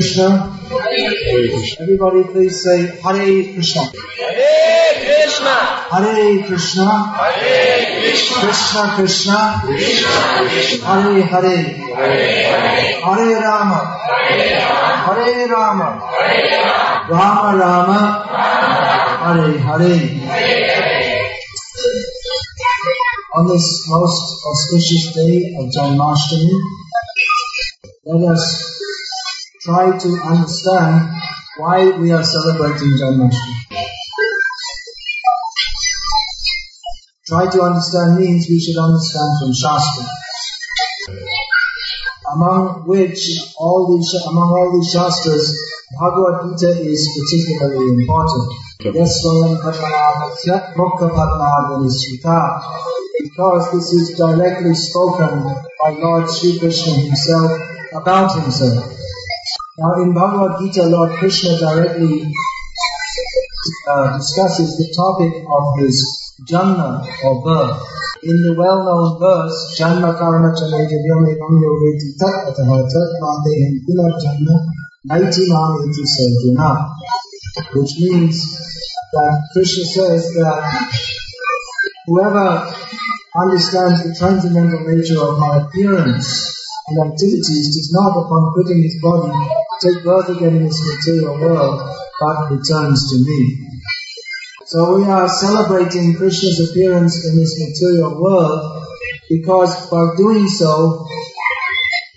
[0.00, 0.56] Krishna.
[1.78, 3.82] Everybody please say Hare Krishna.
[3.84, 5.56] Hare Krishna.
[5.92, 6.88] Hare Krishna.
[7.20, 8.40] Hare Krishna.
[8.40, 9.60] Krishna Krishna.
[9.62, 10.86] Krishna Krishna.
[10.88, 11.56] Hare Hare.
[11.96, 12.96] Hare Hare.
[13.04, 13.80] Hare Rama.
[14.08, 14.96] Hare Rama.
[15.04, 15.88] Hare Rama.
[16.16, 16.88] Hare Rama.
[17.10, 18.00] Rama Rama.
[19.20, 19.96] Hare Hare.
[23.36, 26.56] On this most auspicious day of Janmashtami,
[28.06, 28.69] let us
[29.62, 31.10] try to understand
[31.58, 33.56] why we are celebrating Janmashtami.
[37.26, 40.06] Try to understand means we should understand from Shastra.
[42.32, 43.20] Among which
[43.58, 45.44] all these among all these shastras,
[45.98, 48.52] Bhagavad Gita is particularly important.
[48.80, 52.62] Yasvayam Padmanabhasya Mukha Padmanabhanisvita.
[53.22, 55.42] Because this is directly spoken
[55.82, 57.52] by Lord Sri Krishna himself
[57.92, 58.99] about himself.
[59.80, 62.28] Now in Bhagavad Gita, Lord Krishna directly
[63.88, 65.96] uh, discusses the topic of his
[66.44, 67.80] janma or birth.
[68.22, 74.68] In the well-known verse, Janma Karma Chanayjavyam Evam Yogeti Tat Ataha Tat Mandehem Punar Janma
[75.08, 76.92] Naiti Mameti Sarjuna.
[77.72, 78.36] Which means
[79.14, 80.92] that Krishna says that
[82.04, 82.70] whoever
[83.34, 86.28] understands the transcendental nature of my appearance
[86.88, 89.32] and activities does not, upon quitting his body,
[89.82, 91.80] take birth again in this material world,
[92.20, 93.66] but returns to me.
[94.66, 98.86] So we are celebrating Krishna's appearance in this material world
[99.28, 101.06] because by doing so,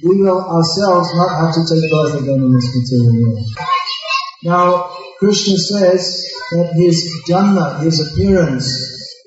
[0.03, 3.45] we will ourselves not have to take birth again in this material world.
[4.43, 8.67] Now, Krishna says that his janma, his appearance,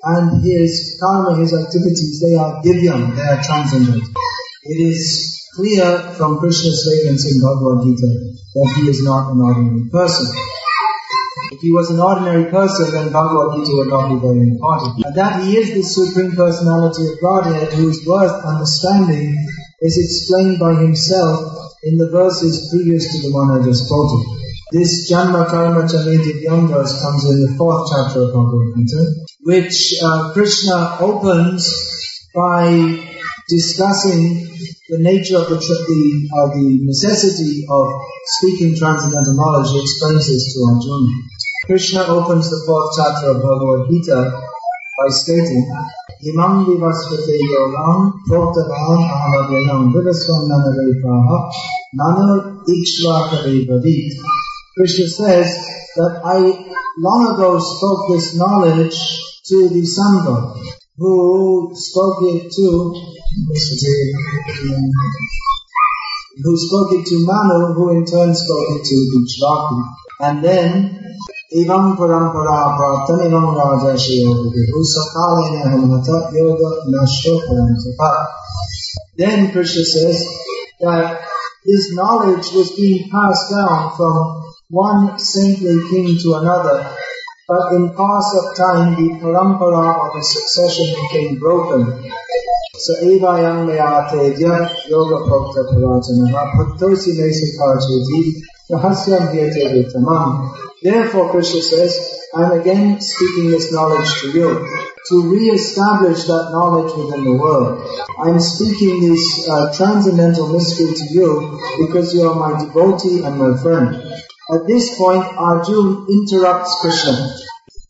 [0.05, 4.05] and his karma, his activities, they are divyam, they are transcendent.
[4.63, 9.89] It is clear from Krishna's statements in Bhagavad Gita that he is not an ordinary
[9.89, 10.29] person.
[11.53, 15.01] If he was an ordinary person, then Bhagavad Gita would not be very important.
[15.05, 19.33] And that he is the Supreme Personality of Godhead who is worth understanding
[19.81, 24.37] is explained by himself in the verses previous to the one I just quoted.
[24.73, 29.03] This Janma Karma Vyam verse comes in the fourth chapter of Bhagavad Gita,
[29.41, 31.73] which uh, Krishna opens
[32.35, 33.16] by
[33.49, 34.47] discussing
[34.89, 37.87] the nature of the, the, uh, the necessity of
[38.39, 39.71] speaking transcendental knowledge.
[39.73, 41.13] He explains this to Arjuna.
[41.67, 44.31] Krishna opens the fourth chapter of Bhagavad Gita
[44.99, 45.67] by stating,
[46.25, 51.51] Imam vivasvate yoram proktavan ahavayanam vivasvam nanarepaha
[51.93, 54.15] nana ikshvakare bhavit.
[54.77, 55.49] Krishna says
[55.97, 56.39] that I
[56.99, 58.97] long ago spoke this knowledge
[59.49, 60.57] to the sun god,
[60.99, 62.95] who spoke it to
[66.43, 69.83] who spoke it to Manu, who in turn spoke it to Ikshvaku.
[70.21, 71.07] And then
[71.55, 78.27] Evam parampara praptam evam raja shiyogu sakalena hamata yoga nashyo parantapa.
[79.17, 80.27] Then Krishna says
[80.81, 81.21] that
[81.65, 86.91] this knowledge was being passed down from one saintly king to another,
[87.49, 92.03] but in course of time the parampara or the succession became broken.
[92.79, 100.57] So evayam mayatedya yoga prokta parajanaha bhaktosi mesukarcheti rahasyam hyate vitamam.
[100.83, 104.69] Therefore Krishna says, I am again speaking this knowledge to you,
[105.09, 107.81] to re-establish that knowledge within the world.
[108.19, 113.39] I am speaking this uh, transcendental mystery to you because you are my devotee and
[113.39, 114.03] my friend.
[114.49, 117.35] At this point, Arjun interrupts Krishna.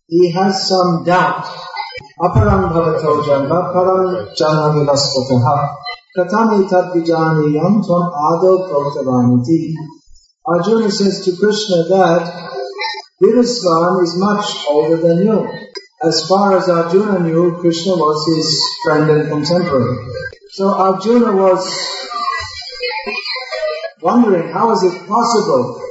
[0.08, 1.44] He has some doubt.
[2.18, 5.76] Aparam bhavato janma param janma vilaspataha
[6.16, 9.74] katami tad vijaniyam tvam ado proktavaniti.
[10.46, 12.24] Arjuna says to Krishna that
[13.22, 15.46] Vivasvan is much older than you.
[16.02, 18.48] As far as Arjuna knew, Krishna was his
[18.82, 20.08] friend and contemporary.
[20.52, 21.68] So Arjuna was
[24.00, 25.82] wondering how is it possible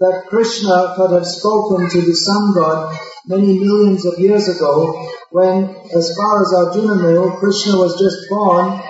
[0.00, 5.74] that Krishna could have spoken to the sun god many millions of years ago when,
[5.94, 8.80] as far as Arjuna knew, Krishna was just born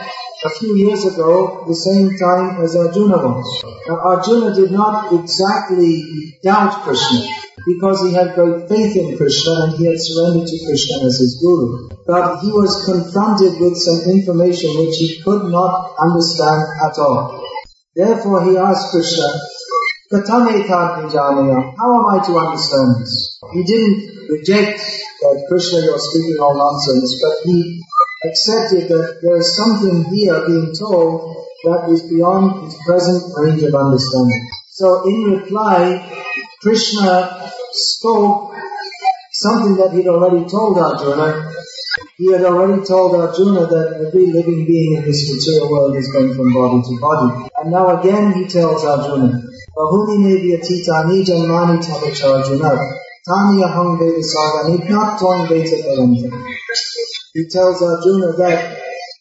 [0.44, 3.65] a few years ago, the same time as Arjuna was.
[3.88, 7.27] Now, Arjuna did not exactly doubt Krishna
[7.67, 11.41] because he had great faith in Krishna and he had surrendered to Krishna as his
[11.43, 11.88] guru.
[12.06, 17.43] But he was confronted with some information which he could not understand at all.
[17.97, 19.27] Therefore, he asked Krishna,
[20.10, 23.38] Uh, how am I to understand this?
[23.52, 24.81] He didn't reject
[25.20, 27.82] that Krishna, you're speaking all nonsense, but he
[28.25, 33.75] accepted that there is something here being told that is beyond his present range of
[33.75, 34.49] understanding.
[34.70, 36.00] So in reply,
[36.62, 38.55] Krishna spoke
[39.32, 41.52] something that he'd already told Arjuna.
[42.16, 46.32] He had already told Arjuna that every living being in this material world is going
[46.34, 47.50] from body to body.
[47.60, 49.48] And now again he tells Arjuna,
[49.79, 52.71] Bahuni nevi atitani janmani tamacha Arjuna.
[53.25, 56.29] Tani aham veda sagani not twang veda paranta.
[57.33, 58.77] He tells Arjuna that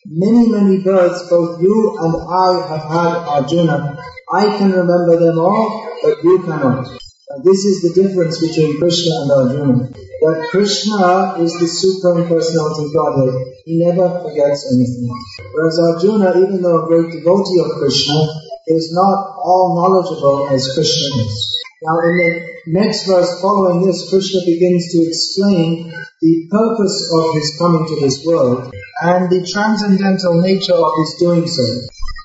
[0.07, 3.99] many, many births both you and I have had Arjuna.
[4.33, 6.87] I can remember them all, but you cannot.
[7.29, 9.89] And this is the difference between Krishna and Arjuna.
[9.93, 13.53] That Krishna is the Supreme Personality of Godhead.
[13.63, 15.07] He never forgets anything.
[15.53, 21.23] Whereas Arjuna, even though a great devotee of Krishna, is not all knowledgeable as Krishna
[21.23, 21.57] is.
[21.83, 22.31] Now in the
[22.67, 28.25] next verse following this, Krishna begins to explain the purpose of his coming to this
[28.25, 31.63] world and the transcendental nature of his doing so.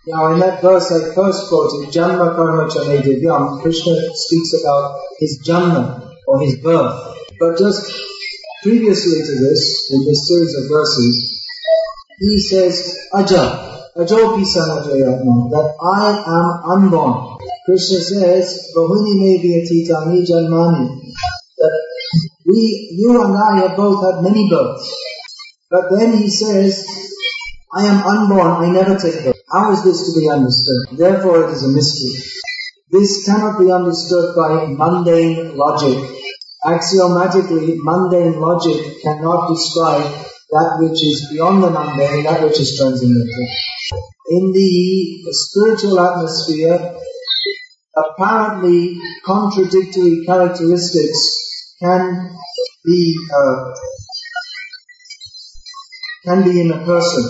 [0.06, 5.44] Now in that verse I first quoted, Janma Karma Chane Divyam, Krishna speaks about his
[5.46, 7.18] Janma, or his birth.
[7.38, 7.92] But just
[8.62, 11.46] previously to this, in this series of verses,
[12.18, 17.36] he says, Aja, Ajo Pisana Jayatma, that I am unborn.
[17.66, 20.88] Krishna says, Bahuni me vyatitani janmani,
[21.58, 21.80] that
[22.46, 24.96] we, you and I have both had many births.
[25.70, 26.86] But then he says,
[27.74, 29.36] I am unborn, I never take birth.
[29.52, 30.96] How is this to be understood?
[30.96, 32.18] Therefore it is a mystery.
[32.90, 35.98] This cannot be understood by mundane logic.
[36.64, 40.04] Axiomatically, mundane logic cannot describe
[40.52, 43.48] that which is beyond the mundane, that which is transcendental.
[44.30, 46.96] In the spiritual atmosphere,
[47.96, 52.36] apparently contradictory characteristics can
[52.84, 53.74] be uh,
[56.24, 57.24] can be in a person.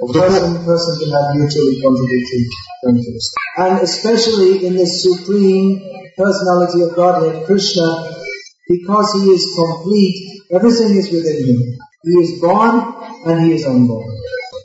[0.00, 2.46] A person, person can have mutually contradictory
[2.84, 3.34] characteristics.
[3.56, 5.82] And especially in the supreme
[6.16, 8.14] personality of Godhead, Krishna,
[8.68, 11.78] because he is complete, everything is within him.
[12.04, 12.94] He is born
[13.26, 14.17] and he is unborn.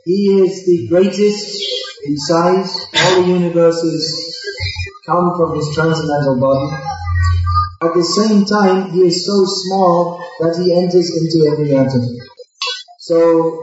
[0.06, 1.64] He is the greatest
[2.04, 2.76] in size.
[2.94, 4.36] All the universes
[5.06, 6.84] come from his transcendental body.
[7.82, 12.04] At the same time, he is so small that he enters into every atom.
[13.00, 13.60] So,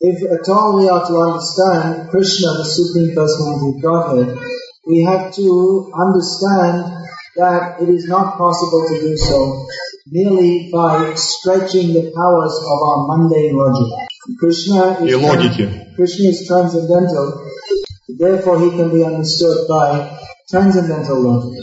[0.00, 4.38] if at all we are to understand Krishna, the Supreme Personality of Godhead,
[4.86, 7.06] we have to understand
[7.36, 9.66] that it is not possible to do so
[10.06, 14.08] merely by stretching the powers of our mundane logic.
[14.39, 15.95] Krishna и is, логики.
[15.95, 17.45] Krishna is transcendental,
[18.07, 20.17] therefore he can be understood by
[20.49, 21.59] transcendental logic.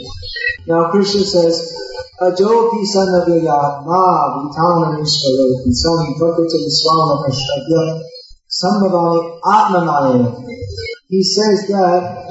[0.67, 1.75] Now Krishna says,
[2.21, 4.03] Ajopi sanavayatma
[4.35, 8.03] vitana nishvaro sam prakritam swama kashtagya
[8.51, 10.45] sambhavani atmanaya.
[11.09, 12.27] He says that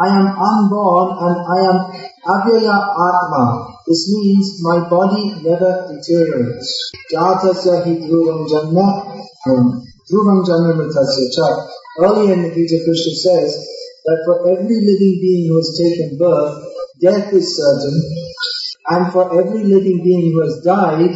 [0.00, 1.78] I am unborn and I am
[2.25, 2.77] avyaya
[3.07, 3.67] atma.
[3.87, 6.91] This means my body never deteriorates.
[7.11, 8.87] Jatasya hi dhruvam janna
[9.47, 11.47] um, dhruvam janna mritasya cha.
[11.99, 13.51] Earlier in the Gita Krishna says
[14.05, 16.63] that for every living being who has taken birth,
[17.01, 17.97] death is certain,
[18.87, 21.11] and for every living being who has died,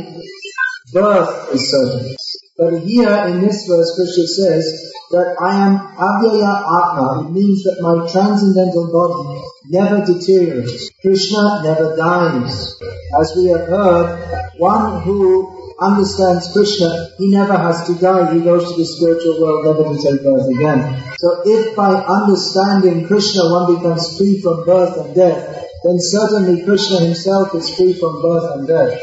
[0.91, 2.15] birth is certain.
[2.57, 7.27] But here in this verse, Krishna says that I am avyaya atma.
[7.27, 10.89] It means that my transcendental body never deteriorates.
[11.01, 12.79] Krishna never dies.
[13.19, 18.33] As we have heard, one who understands Krishna, he never has to die.
[18.33, 21.03] He goes to the spiritual world never to take birth again.
[21.19, 26.99] So if by understanding Krishna one becomes free from birth and death, then certainly Krishna
[26.99, 28.99] himself is free from birth and death.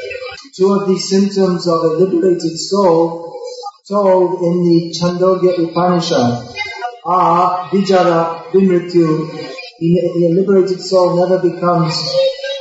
[0.55, 3.33] Two of the symptoms of a liberated soul
[3.89, 6.55] told in the Chandogya Upanishad
[7.05, 9.49] are Vijara, Vimrityu.
[9.85, 11.99] A liberated soul never becomes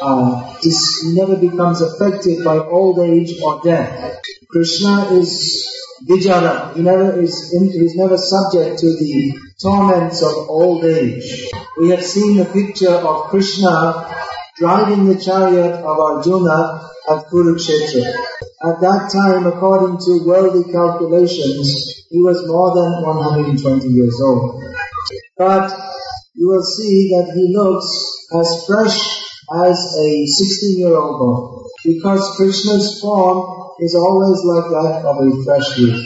[0.02, 4.20] uh, dis- never becomes affected by old age or death.
[4.50, 5.70] Krishna is
[6.08, 6.76] Vijara.
[6.76, 11.52] He never is in, he's never subject to the torments of old age.
[11.78, 14.10] We have seen the picture of Krishna
[14.58, 18.12] driving the chariot of Arjuna at Kurukshetra.
[18.64, 24.62] At that time, according to worldly calculations, he was more than 120 years old.
[25.36, 25.74] But
[26.36, 27.90] you will see that he looks
[28.30, 29.02] as fresh
[29.66, 31.66] as a 16 year old boy.
[31.84, 36.06] Because Krishna's form is always like that of a fresh youth.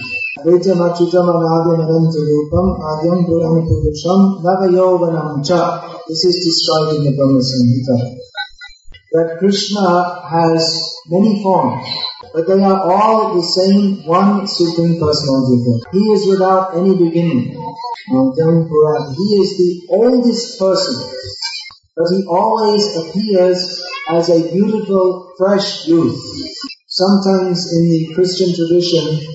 [6.07, 7.97] This is described in the Brahma Samhita.
[9.11, 10.61] That Krishna has
[11.07, 11.87] many forms,
[12.35, 15.93] but they are all the same one Supreme Personality of God.
[15.93, 17.55] He is without any beginning.
[17.55, 21.15] He is the oldest person.
[21.95, 26.19] but he always appears as a beautiful, fresh youth.
[26.87, 29.33] Sometimes in the Christian tradition,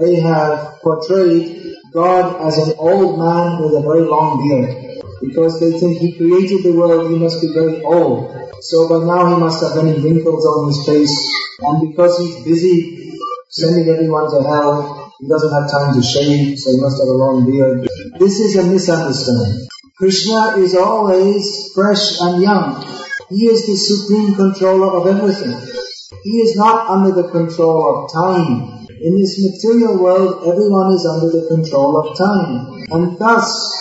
[0.00, 4.87] they have portrayed God as an old man with a very long beard.
[5.20, 8.52] Because they think he created the world, he must be very old.
[8.60, 11.14] So by now he must have many wrinkles on his face.
[11.60, 13.14] And because he's busy
[13.50, 17.18] sending everyone to hell, he doesn't have time to shave, so he must have a
[17.18, 17.88] long beard.
[18.18, 19.66] This is a misunderstanding.
[19.96, 22.86] Krishna is always fresh and young.
[23.28, 25.58] He is the supreme controller of everything.
[26.22, 28.86] He is not under the control of time.
[29.00, 32.86] In this material world, everyone is under the control of time.
[32.90, 33.74] And thus,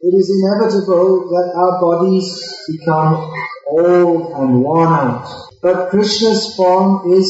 [0.00, 2.28] it is inevitable that our bodies
[2.68, 3.32] become
[3.66, 5.48] old and worn out.
[5.62, 7.26] But Krishna's form is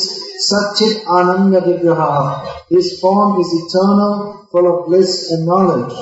[0.50, 2.64] Satchit Ananda Vigraha.
[2.68, 5.94] His form is eternal, full of bliss and knowledge.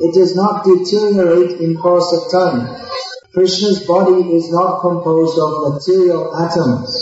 [0.00, 2.80] It does not deteriorate in course of time.
[3.34, 6.96] Krishna's body is not composed of material atoms.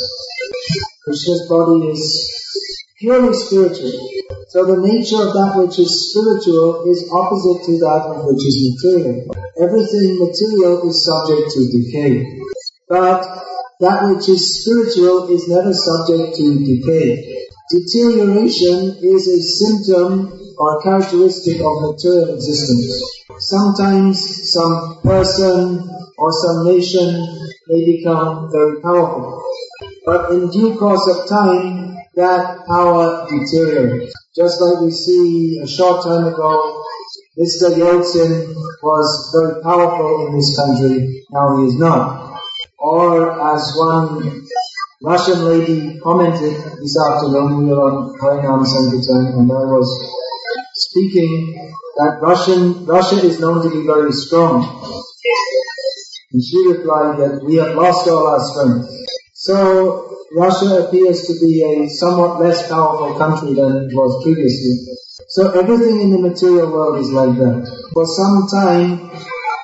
[1.04, 4.13] Krishna's body is purely spiritual.
[4.48, 8.56] So the nature of that which is spiritual is opposite to that of which is
[8.70, 9.28] material.
[9.60, 12.38] Everything material is subject to decay.
[12.88, 13.26] But
[13.80, 17.44] that which is spiritual is never subject to decay.
[17.70, 23.02] Deterioration is a symptom or characteristic of material existence.
[23.40, 27.26] Sometimes some person or some nation
[27.68, 29.42] may become very powerful.
[30.06, 34.12] But in due course of time, that power deteriorates.
[34.36, 36.82] Just like we see a short time ago,
[37.38, 37.74] Mr.
[37.74, 42.40] Yeltsin was very powerful in this country, now he is not.
[42.78, 44.46] Or as one
[45.02, 49.88] Russian lady commented this afternoon, we were on Harinam Sankirtan, and I was
[50.74, 54.62] speaking that Russian, Russia is known to be very strong.
[56.32, 59.03] And she replied that we have lost all our strength.
[59.44, 64.88] So Russia appears to be a somewhat less powerful country than it was previously.
[65.28, 67.68] So everything in the material world is like that.
[67.92, 69.12] For some time,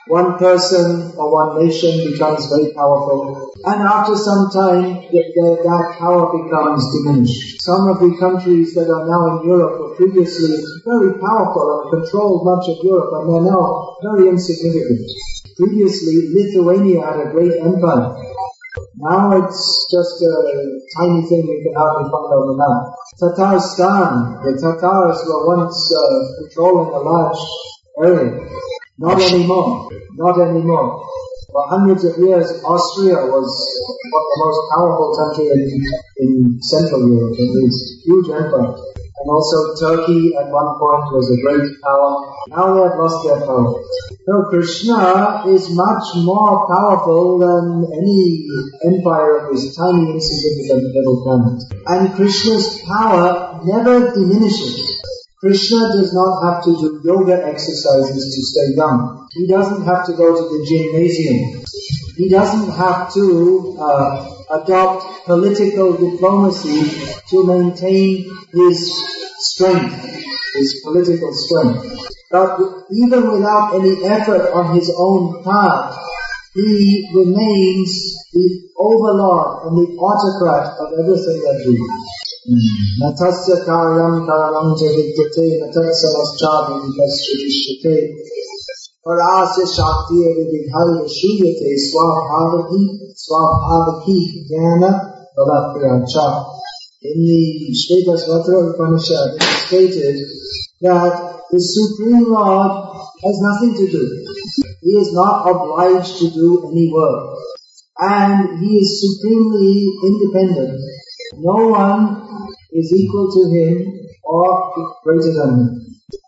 [0.05, 6.85] one person or one nation becomes very powerful, and after some time, that power becomes
[7.01, 7.63] diminished.
[7.63, 12.45] Some of the countries that are now in Europe were previously very powerful and controlled
[12.45, 15.09] much of Europe, and they're now very insignificant.
[15.57, 18.30] Previously, Lithuania had a great empire.
[19.01, 20.35] Now it's just a
[21.01, 22.93] tiny thing you can hardly find on the map.
[23.17, 27.41] Tatarstan, the Tatars were once uh, controlling a large
[28.05, 28.45] area.
[28.99, 29.89] Not anymore.
[30.21, 31.09] Not anymore.
[31.51, 33.49] For hundreds of years, Austria was
[33.89, 35.65] the most powerful country in,
[36.19, 39.00] in Central Europe, it was huge empire.
[39.21, 42.11] And also Turkey at one point was a great power.
[42.49, 43.77] Now they have lost their power.
[44.25, 48.49] So Krishna is much more powerful than any
[48.81, 51.61] empire of this tiny insignificant little planet.
[51.85, 55.03] And Krishna's power never diminishes.
[55.41, 59.29] Krishna does not have to do yoga exercises to stay young.
[59.33, 61.65] He doesn't have to go to the gymnasium.
[62.20, 68.78] He doesn't have to uh, adopt political diplomacy to maintain his
[69.40, 69.94] strength,
[70.54, 72.12] his political strength.
[72.32, 72.60] But
[72.92, 75.94] even without any effort on his own part,
[76.54, 81.88] he remains the overlord and the autocrat of everything that we do.
[82.48, 86.76] न तस्य कार्यं कारणं च विद्यते न तत्समश्चापि
[89.07, 92.81] परास शाक्तीय विधाय शून्यते स्वाभाविकी
[93.21, 94.17] स्वाभाविकी
[94.49, 94.83] ज्ञान
[95.37, 96.25] भवत्यंचा
[97.03, 100.19] In the Shvetashvatara Upanishad, it is stated
[100.83, 101.15] that
[101.51, 102.73] the Supreme Lord
[103.23, 104.03] has nothing to do.
[104.83, 107.39] He is not obliged to do any work.
[107.99, 110.79] And He is supremely independent.
[111.39, 115.81] No one is equal to Him or greater than Him.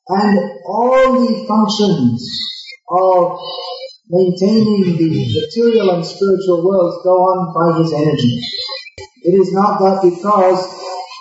[0.09, 2.49] And all the functions
[2.93, 3.41] of
[4.09, 8.37] maintaining the material and spiritual worlds go on by his energy.
[9.25, 10.61] It is not that because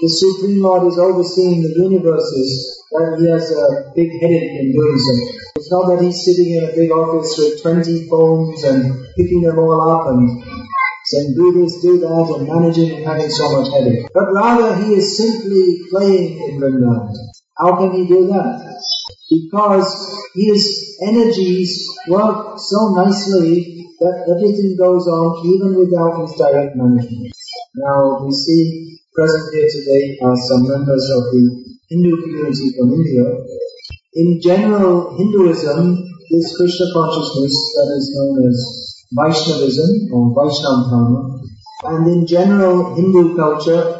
[0.01, 4.97] the Supreme Lord is overseeing the universes that he has a big headache in doing
[4.97, 5.13] so.
[5.55, 9.59] It's not that he's sitting in a big office with 20 phones and picking them
[9.59, 10.43] all up and
[11.05, 14.09] saying do this, do that, and managing and having so much headache.
[14.13, 17.13] But rather he is simply playing in Vrindavan.
[17.57, 18.81] How can he do that?
[19.29, 19.87] Because
[20.33, 27.34] his energies work so nicely that everything goes on even without his direct management.
[27.75, 31.43] Now we see present here today are some members of the
[31.89, 33.25] Hindu community from India.
[34.13, 38.58] In general Hinduism, this Krishna consciousness that is known as
[39.12, 41.41] Vaishnavism or Vaishnav Dharma.
[41.84, 44.00] And in general Hindu culture,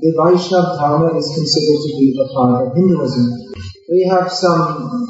[0.00, 3.54] the Vaishnav Dharma is considered to be a part of Hinduism.
[3.88, 5.06] We have some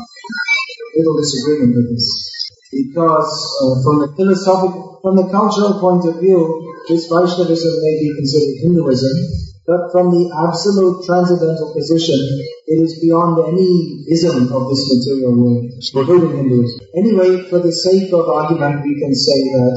[0.98, 2.38] little disagreement with this
[2.72, 3.32] because
[3.64, 6.40] uh, from the philosophical, from the cultural point of view,
[6.88, 9.14] this Vaishnavism may be considered Hinduism,
[9.64, 12.16] but from the absolute transcendental position,
[12.68, 16.80] it is beyond any ism of this material world, including Hinduism.
[16.96, 19.74] Anyway, for the sake of argument, we can say that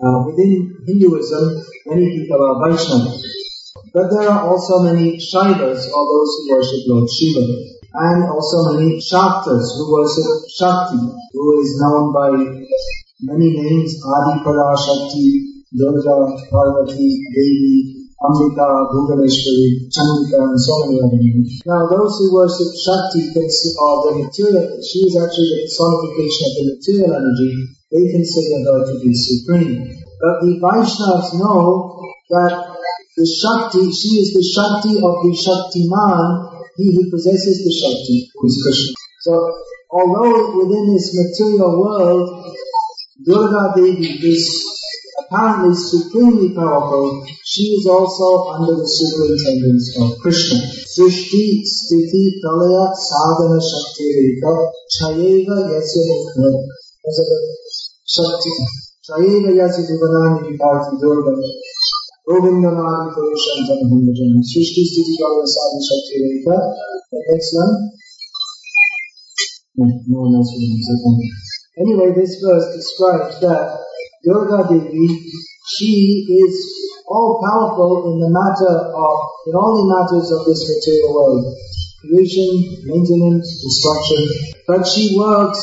[0.00, 3.20] uh, within Hinduism, many people are Vaishnavas.
[3.92, 7.44] But there are also many Shaivas, or those who worship Lord Shiva,
[7.94, 12.30] and also many Shaktas who worship Shakti, who is known by
[13.22, 21.62] many names, Adi Parashakti, Durga, Parvati, Devi, Ambika, Bhuvaneshwari, Chandika, and so many other names.
[21.66, 26.64] Now, those who worship Shakti or the material, she is actually the personification of the
[26.74, 27.52] material energy,
[27.94, 29.86] they consider her to be supreme.
[30.18, 32.74] But the Vaishnavas know that
[33.14, 38.46] the Shakti, she is the Shakti of the Shaktiman, he who possesses the Shakti, who
[38.46, 38.94] is Krishna.
[39.20, 39.32] So,
[39.90, 42.54] although within this material world,
[43.24, 44.42] Durga Devi is
[45.18, 50.58] apparently supremely powerful, she is also under the superintendence of Krishna.
[50.58, 54.52] Srishti Sthiti Pralaya Sadhana Shakti Rika
[54.98, 56.02] Chayeva Yasya
[58.06, 58.50] Shakti
[59.06, 61.32] Chayeva Yasya Divanani Viparti Durga
[64.48, 66.56] Srishti Sadhana Shakti Rika
[67.12, 67.74] The next one.
[69.76, 70.96] No, no one else will say
[71.84, 73.76] Anyway, this verse describes that
[74.24, 75.04] Durga Devi,
[75.68, 76.54] she is
[77.06, 81.44] all powerful in the matter of, in all the matters of this material world.
[82.00, 84.24] Creation, maintenance, destruction.
[84.66, 85.60] But she works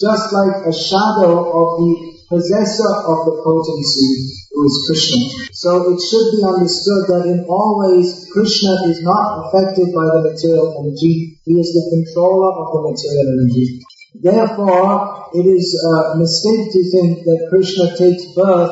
[0.00, 1.94] just like a shadow of the
[2.28, 5.20] possessor of the potency, is Krishna.
[5.52, 10.32] So it should be understood that in all ways, Krishna is not affected by the
[10.32, 11.38] material energy.
[11.44, 13.82] He is the controller of the material energy.
[14.14, 18.70] Therefore, it is uh, a mistake to think that Krishna takes birth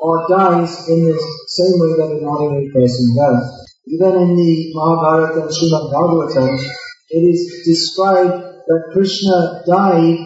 [0.00, 1.16] or dies in the
[1.48, 3.42] same way that an ordinary person does.
[3.86, 6.58] Even in the Mahabharata and Srimad Bhagavatam,
[7.10, 10.18] it is described that Krishna died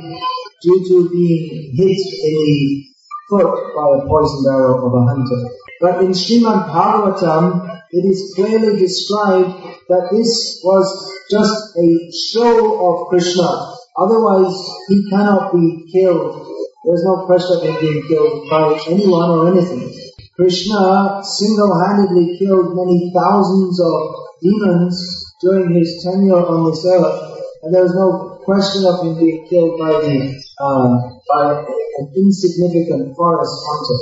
[0.62, 2.95] due to being hit in the
[3.28, 5.40] foot by a poisoned arrow of a hunter.
[5.80, 9.50] But in Srimad Bhagavatam, it is clearly described
[9.88, 10.86] that this was
[11.30, 14.54] just a show of Krishna Otherwise,
[14.88, 16.46] he cannot be killed.
[16.84, 19.90] There's no question of being killed by anyone or anything.
[20.36, 27.86] Krishna single-handedly killed many thousands of demons during his tenure on this earth, and there
[27.86, 30.30] is no question of him being killed by the
[30.62, 30.94] uh,
[31.26, 31.66] by
[31.98, 34.00] an insignificant forest hunter.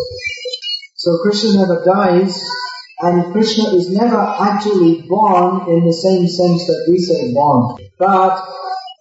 [1.01, 2.45] So Krishna never dies,
[3.01, 7.81] and Krishna is never actually born in the same sense that we say born.
[7.99, 8.45] But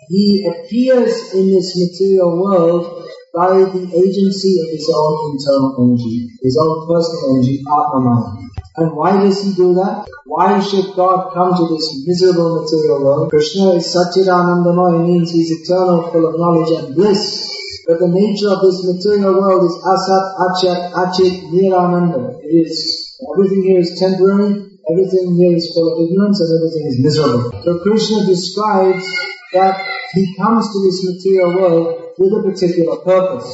[0.08, 3.04] he appears in this material world
[3.36, 8.53] by the agency of his own internal energy, his own personal energy, Atman.
[8.76, 10.10] And why does he do that?
[10.26, 13.30] Why should God come to this miserable material world?
[13.30, 17.54] Krishna is Satchidanandamaya, means he's eternal, full of knowledge and bliss.
[17.86, 22.40] But the nature of this material world is asat, achat, achit, nirananda.
[22.42, 26.98] It is, everything here is temporary, everything here is full of ignorance, and everything is
[26.98, 27.54] miserable.
[27.62, 29.06] So Krishna describes
[29.54, 31.86] that he comes to this material world
[32.18, 33.54] with a particular purpose.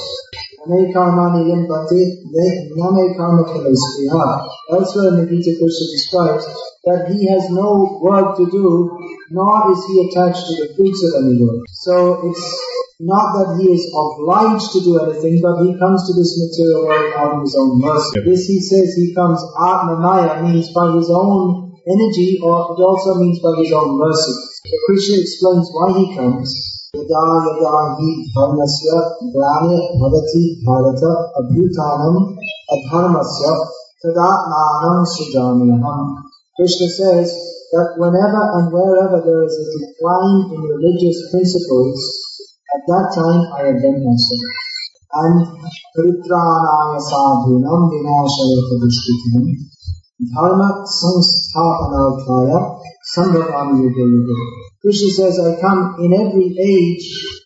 [4.69, 6.45] Elsewhere in the Gita Krishna describes
[6.83, 8.91] that he has no work to do,
[9.31, 11.63] nor is he attached to the fruits of any work.
[11.69, 12.43] So it's
[12.99, 17.13] not that he is obliged to do anything, but he comes to this material world
[17.15, 18.19] out of his own mercy.
[18.27, 23.39] This he says he comes Atmanaya means by his own energy, or it also means
[23.39, 24.33] by his own mercy.
[24.67, 26.78] So Krishna explains why he comes.
[26.98, 29.00] यदा यदा हि धर्मस्य
[29.36, 31.02] ग्लानिर्भवति Bharat
[31.40, 32.20] अभ्युत्थानम्
[32.76, 33.56] अधर्मस्य
[34.04, 36.06] तदात्मानं सृजाम्यहम्
[36.56, 37.30] Krishna says
[37.72, 41.98] that whenever and wherever there is a decline in religious principles,
[42.70, 44.54] at that time I avenge myself.
[45.18, 45.42] And
[45.98, 49.50] Pritranaya sadhunam vinashaya padushkitam
[50.30, 52.58] dharma samsthapanarthaya
[53.02, 54.34] sambhavami yuga yuga.
[54.81, 57.03] Krishna says, I come in every age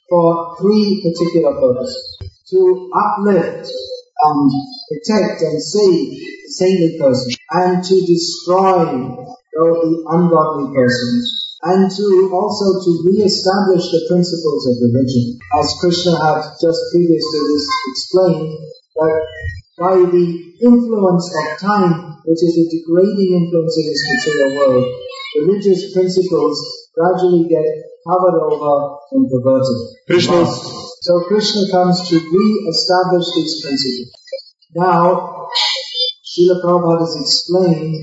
[0.09, 2.17] for three particular purposes.
[2.51, 4.51] To uplift and
[4.89, 12.29] protect and save the saintly person, and to destroy all the ungodly persons, and to
[12.33, 15.39] also to re-establish the principles of religion.
[15.57, 17.41] As Krishna had just previously
[17.89, 18.53] explained,
[18.95, 19.25] that
[19.77, 20.25] by the
[20.61, 24.85] influence of time, which is a degrading influence in this material world,
[25.41, 26.61] religious principles
[26.93, 27.65] gradually get
[28.07, 29.79] covered over and perverted.
[30.07, 30.45] Krishna-
[31.03, 34.11] So Krishna comes to re-establish these principles.
[34.75, 35.49] Now,
[36.23, 37.95] Srila Prabhupada has explained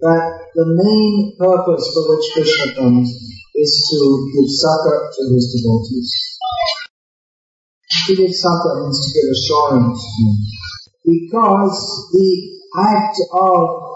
[0.00, 0.22] that
[0.54, 3.08] the main purpose for which Krishna comes
[3.54, 3.98] is to
[4.34, 6.08] give succor to his devotees.
[8.06, 10.00] To give succor means to give assurance.
[11.04, 12.28] Because the
[12.80, 13.94] act of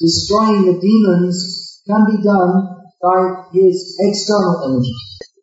[0.00, 4.94] destroying the demons can be done by his external energy.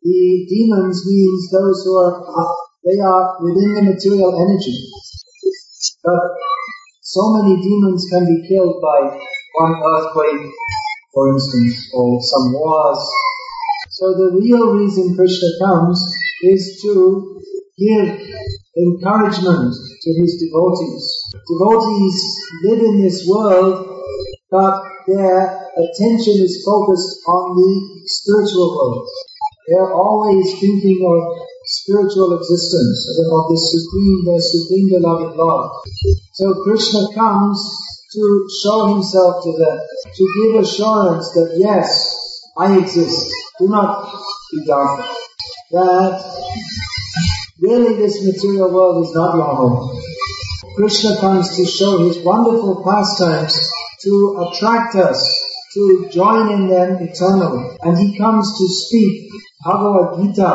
[0.04, 4.76] The demons means those who are, they are within the material energy.
[6.04, 6.20] But
[7.02, 9.18] so many demons can be killed by
[9.56, 10.52] one earthquake,
[11.14, 13.04] for instance, or some wars.
[13.92, 16.04] So the real reason Krishna comes
[16.42, 17.40] is to
[17.78, 18.20] give
[18.78, 21.04] encouragement to his devotees.
[21.48, 22.18] Devotees
[22.64, 24.02] live in this world,
[24.50, 27.72] but their attention is focused on the
[28.06, 29.08] spiritual world.
[29.68, 35.72] They are always thinking of spiritual existence, of the supreme, their supreme beloved Lord.
[36.34, 37.60] So Krishna comes
[38.14, 39.80] to show himself to them,
[40.16, 43.32] to give assurance that yes, I exist.
[43.60, 44.12] Do not
[44.52, 45.16] be doubtful.
[45.72, 46.20] That
[47.72, 50.02] really this material world is not your home.
[50.76, 53.56] Krishna comes to show his wonderful pastimes
[54.04, 55.20] to attract us,
[55.74, 57.78] to join in them eternally.
[57.82, 59.32] And he comes to speak
[59.64, 60.52] Bhagavad Gita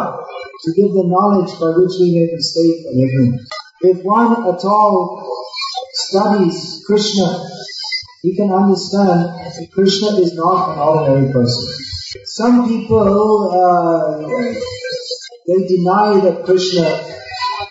[0.64, 3.48] to give the knowledge by which we may saved from ignorance.
[3.80, 5.24] If one at all
[5.92, 7.44] studies Krishna,
[8.22, 11.64] he can understand that Krishna is not an ordinary person.
[12.24, 14.66] Some people, uh,
[15.46, 16.86] they deny that Krishna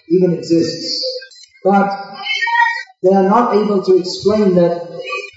[0.10, 1.04] even exists.
[1.64, 1.90] But
[3.04, 4.96] they are not able to explain that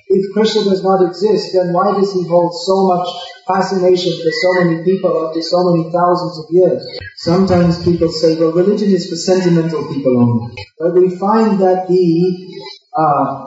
[0.09, 3.09] if Krishna does not exist, then why does he hold so much
[3.46, 6.83] fascination for so many people after so many thousands of years?
[7.16, 10.55] Sometimes people say, well, religion is for sentimental people only.
[10.79, 12.59] But we find that the
[12.96, 13.44] uh,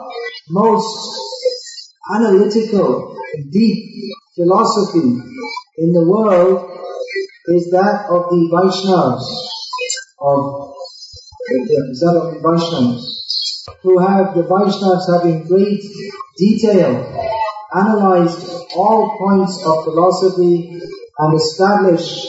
[0.50, 1.20] most
[2.14, 3.16] analytical,
[3.50, 5.18] deep philosophy
[5.78, 6.71] in the world
[7.46, 9.26] is that of the Vaishnavas,
[10.20, 10.74] of
[11.50, 13.02] is that of the Vaishnavas,
[13.82, 15.82] who have the Vaishnavas have in great
[16.38, 17.02] detail
[17.74, 20.80] analyzed all points of philosophy
[21.18, 22.28] and established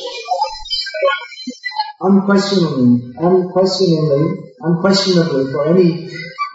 [2.02, 6.10] unquestionably, unquestioningly, unquestionably for any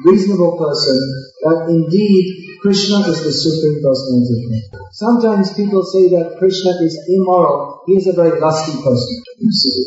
[0.04, 0.98] reasonable person
[1.42, 4.90] that indeed Krishna is the supreme personality of.
[4.92, 7.82] Sometimes people say that Krishna is immoral.
[7.86, 9.14] He is a very lusty person.
[9.38, 9.78] You see,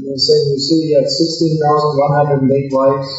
[0.00, 3.10] you say you see he had 16,108 wives.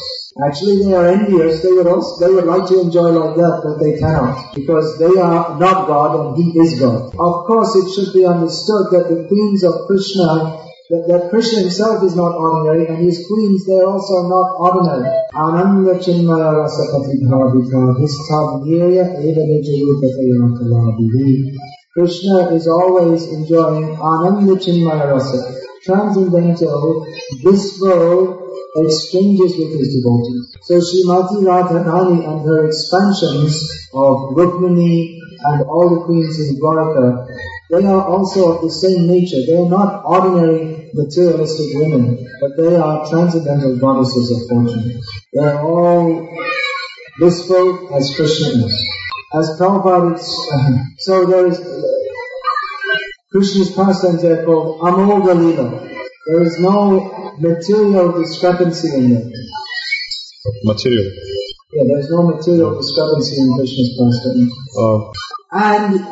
[0.42, 1.62] Actually, they are envious.
[1.62, 5.20] They would also, they would like to enjoy like that, but they cannot because they
[5.20, 7.12] are not God and He is God.
[7.14, 12.04] Of course, it should be understood that the queens of Krishna that, that Krishna himself
[12.04, 15.06] is not ordinary and his queens, they are also not ordinary.
[15.38, 21.54] Ananda Chinmaya Rasa Patibhavita Histab Nirya Eva Nijayupatayakalabihi
[21.94, 27.06] Krishna is always enjoying Ananda Chinmaya Rasa, transcendental,
[27.44, 30.58] blissful exchanges with his devotees.
[30.64, 33.62] So Srimati Radharani and her expansions
[33.94, 37.28] of Rukmini and all the queens in Dwaraka,
[37.70, 39.46] they are also of the same nature.
[39.46, 45.02] They are not ordinary materialistic women, but they are transcendental goddesses of fortune.
[45.34, 46.30] They are all
[47.18, 48.76] blissful as Krishna is.
[49.34, 51.60] As Prabhupada, is, so there is
[53.32, 55.88] Krishna's pastimes are called Amolga Lila.
[56.28, 59.32] There is no material discrepancy in them.
[60.64, 61.12] Material.
[61.72, 64.52] Yeah, there is no material discrepancy in Krishna's pastimes.
[64.76, 65.12] Uh,
[65.52, 66.06] And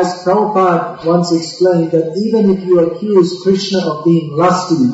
[0.00, 4.88] as Prabhupada once explained that even if you accuse Krishna of being lusty,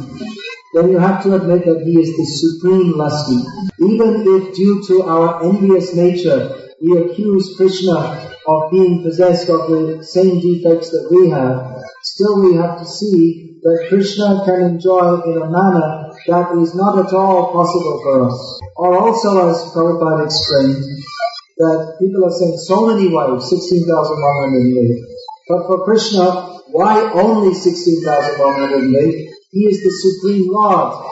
[0.74, 3.38] then you have to admit that he is the supreme lusty.
[3.78, 10.02] Even if due to our envious nature, we accuse Krishna of being possessed of the
[10.02, 15.36] same defects that we have, still we have to see that Krishna can enjoy in
[15.42, 18.60] a manner that is not at all possible for us.
[18.76, 20.84] Or also as Prabhupada explained,
[21.58, 25.04] that people are saying so many wives, 16,108.
[25.48, 29.30] But for Krishna, why only 16,108?
[29.50, 31.04] He is the Supreme Lord.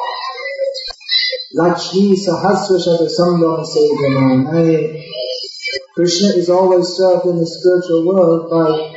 [1.55, 5.03] Lakshmi Sahasra Shatasamdana Sevamane.
[5.95, 8.95] Krishna is always served in the spiritual world by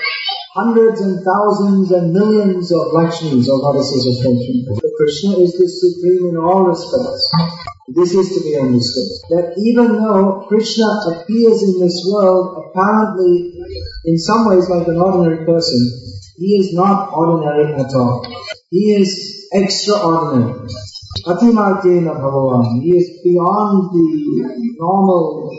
[0.53, 4.78] hundreds and thousands and millions of Lakshmis or goddesses of fortune.
[4.99, 7.23] Krishna is the supreme in all respects.
[7.87, 9.07] This is to be understood.
[9.31, 13.55] That even though Krishna appears in this world apparently
[14.03, 15.79] in some ways like an ordinary person,
[16.35, 18.27] he is not ordinary at all.
[18.71, 20.67] He is extraordinary.
[21.25, 22.81] Atimartena Bhagavan.
[22.83, 25.55] He is beyond the normal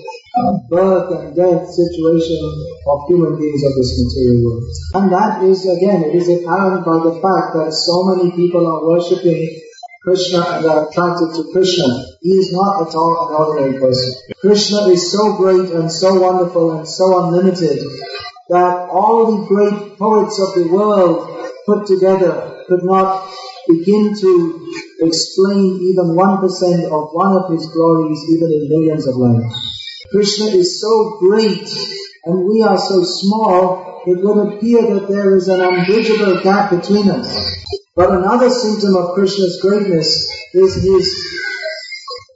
[0.69, 2.41] birth and death situation
[2.87, 4.65] of human beings of this material world.
[4.95, 8.85] And that is again, it is apparent by the fact that so many people are
[8.85, 9.61] worshipping
[10.03, 11.85] Krishna and are attracted to Krishna.
[12.23, 14.33] He is not at all an ordinary person.
[14.41, 17.85] Krishna is so great and so wonderful and so unlimited
[18.49, 21.29] that all the great poets of the world
[21.67, 23.31] put together could not
[23.69, 24.73] begin to
[25.03, 29.80] explain even 1% of one of his glories even in millions of lives.
[30.09, 31.69] Krishna is so great
[32.25, 37.11] and we are so small, it would appear that there is an unbridgeable gap between
[37.11, 37.29] us.
[37.95, 40.09] But another symptom of Krishna's greatness
[40.55, 41.41] is his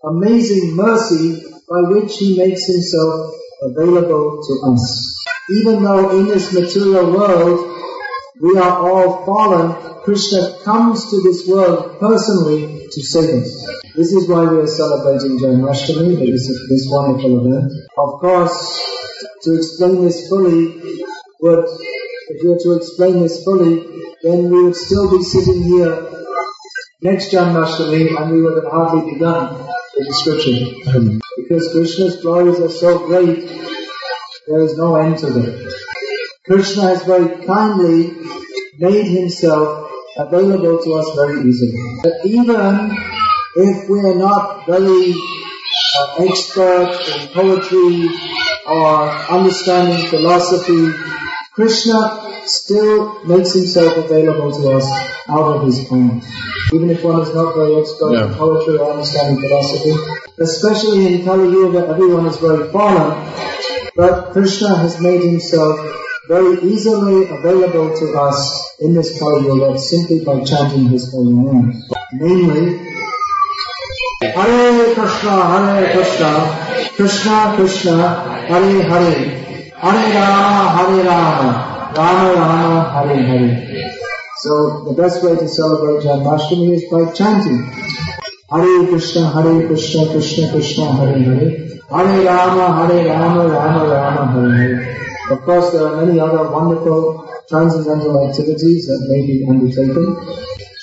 [0.05, 5.25] amazing mercy by which he makes himself available to us.
[5.51, 7.81] Even though in this material world
[8.41, 13.84] we are all fallen, Krishna comes to this world personally to save us.
[13.97, 17.73] This is why we are celebrating Janmashtami, this, this wonderful event.
[17.97, 18.83] Of course,
[19.43, 20.81] to explain this fully,
[21.41, 21.65] would,
[22.29, 23.87] if we were to explain this fully,
[24.25, 26.11] then we would still be sitting here
[27.03, 31.21] next Janmashtami and we would have hardly begun the description.
[31.37, 33.47] Because Krishna's glories are so great,
[34.49, 35.71] there is no end to them.
[36.45, 38.11] Krishna has very kindly
[38.77, 41.79] made himself available to us very easily.
[42.03, 43.15] But even
[43.57, 48.09] if we are not very uh, expert in poetry
[48.67, 50.93] or understanding philosophy,
[51.55, 54.91] Krishna still makes himself available to us
[55.29, 56.27] out of his poems.
[56.73, 59.95] Even if one is not very expert in poetry or understanding philosophy,
[60.39, 63.33] especially in Kali Yuga, everyone is very fallen,
[63.95, 65.79] but Krishna has made himself
[66.27, 71.83] very easily available to us in this Kali Yuga simply by chanting his holy name.
[72.15, 72.94] Namely,
[74.33, 76.33] Hare Krishna, Hare Krishna,
[76.97, 77.97] Krishna Krishna,
[78.49, 83.93] Hare Hare, Hare Rama, Hare Rama, Rama Rama, Hare Hare.
[84.39, 87.65] So the best way to celebrate Janmashtami is by chanting.
[88.51, 91.51] Hare Krishna, Hare Krishna, Krishna Krishna, Hare Hare,
[91.91, 94.97] Hare Rama, Hare Rama, Rama Rama, Hare Hare.
[95.31, 100.17] Of course, there are many other wonderful transcendental activities that may be undertaken.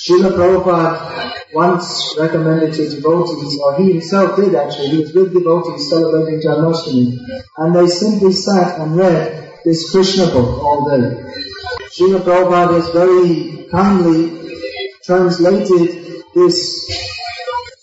[0.02, 5.90] Srila Prabhupada once recommended to devotees, or he himself did actually, he was with devotees
[5.90, 7.20] celebrating Janmashtami,
[7.58, 11.24] and they simply sat and read this Krishna book all day.
[11.94, 14.58] Srila Prabhupada has very kindly
[15.04, 16.58] translated this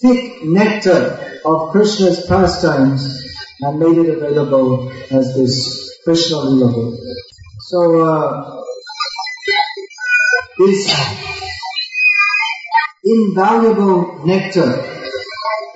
[0.00, 3.22] thick nectar of Krishna's pastimes
[3.60, 6.98] and made it available as this Krishna book.
[7.60, 8.64] So, uh,
[10.58, 11.37] this
[13.08, 14.84] invaluable nectar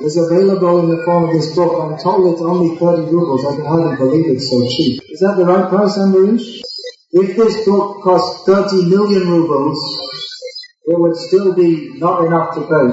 [0.00, 1.72] is available in the form of this book.
[1.80, 3.46] I'm told it's only 30 rubles.
[3.46, 5.00] I can hardly believe it's so cheap.
[5.08, 6.60] Is that the right price, Ambarish?
[7.12, 9.78] If this book cost 30 million rubles,
[10.84, 12.86] it would still be not enough to pay.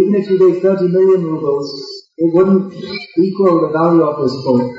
[0.00, 1.70] Even if you gave 30 million rubles,
[2.18, 4.74] it wouldn't equal the value of this book.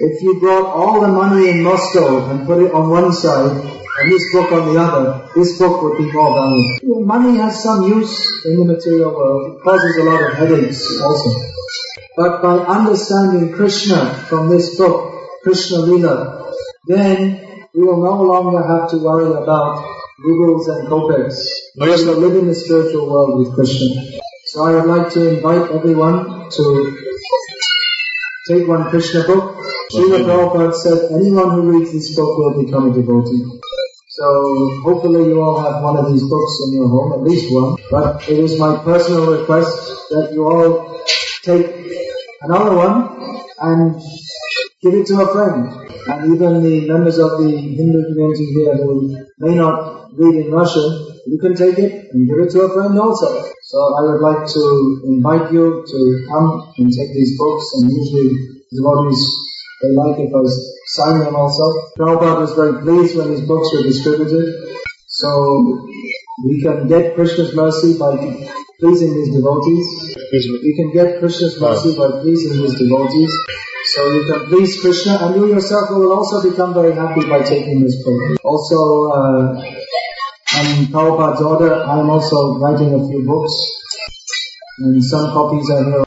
[0.00, 4.12] If you brought all the money in Moscow and put it on one side and
[4.12, 7.04] this book on the other, this book would be more valuable.
[7.04, 9.56] Money has some use in the material world.
[9.56, 11.30] It causes a lot of headaches also.
[12.16, 16.52] But by understanding Krishna from this book, Krishna Lila,
[16.86, 19.84] then we will no longer have to worry about
[20.18, 21.36] rubles and kopecks.
[21.76, 24.02] No, We will live in the spiritual world with Krishna.
[24.46, 26.96] So I would like to invite everyone to
[28.48, 29.56] take one Krishna book.
[29.92, 33.60] Srila Prabhupada said anyone who reads this book will become a devotee.
[34.20, 34.28] So
[34.84, 37.76] hopefully you all have one of these books in your home, at least one.
[37.90, 39.72] But it is my personal request
[40.10, 41.00] that you all
[41.42, 41.64] take
[42.42, 42.94] another one
[43.60, 43.96] and
[44.82, 45.72] give it to a friend.
[46.06, 51.16] And even the members of the Hindu community here who may not read in Russian,
[51.24, 53.50] you can take it and give it to a friend also.
[53.62, 58.36] So I would like to invite you to come and take these books and usually
[58.68, 59.24] devotees
[59.80, 60.44] they like it I
[60.96, 61.92] sign them also.
[61.98, 64.46] Prabhupada was very pleased when his books were distributed.
[65.06, 65.88] So
[66.44, 68.16] we can get Krishna's mercy by
[68.80, 70.16] pleasing his devotees.
[70.32, 73.32] We can get Krishna's mercy by pleasing his devotees.
[73.92, 77.82] So you can please Krishna and you yourself will also become very happy by taking
[77.82, 78.38] this book.
[78.44, 79.62] Also, uh,
[80.56, 83.54] and Prabhupada's order, I am also writing a few books,
[84.78, 85.98] and some copies are here.